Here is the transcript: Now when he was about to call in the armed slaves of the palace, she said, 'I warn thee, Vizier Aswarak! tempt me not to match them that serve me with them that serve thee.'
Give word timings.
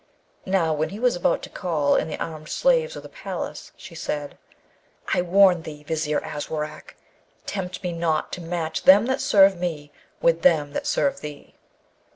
Now 0.47 0.73
when 0.73 0.89
he 0.89 0.97
was 0.97 1.15
about 1.15 1.43
to 1.43 1.49
call 1.51 1.95
in 1.95 2.07
the 2.07 2.17
armed 2.17 2.49
slaves 2.49 2.95
of 2.95 3.03
the 3.03 3.07
palace, 3.09 3.71
she 3.77 3.93
said, 3.93 4.35
'I 5.13 5.21
warn 5.21 5.61
thee, 5.61 5.83
Vizier 5.83 6.19
Aswarak! 6.21 6.95
tempt 7.45 7.83
me 7.83 7.91
not 7.91 8.31
to 8.31 8.41
match 8.41 8.81
them 8.85 9.05
that 9.05 9.21
serve 9.21 9.59
me 9.59 9.91
with 10.19 10.41
them 10.41 10.73
that 10.73 10.87
serve 10.87 11.19
thee.' 11.21 11.53